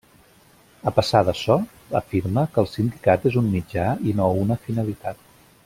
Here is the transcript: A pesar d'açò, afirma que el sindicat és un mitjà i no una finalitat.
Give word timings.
A 0.91 0.93
pesar 0.99 1.19
d'açò, 1.27 1.57
afirma 1.99 2.47
que 2.55 2.61
el 2.63 2.69
sindicat 2.71 3.29
és 3.33 3.39
un 3.43 3.53
mitjà 3.59 3.87
i 4.13 4.19
no 4.21 4.31
una 4.47 4.59
finalitat. 4.65 5.27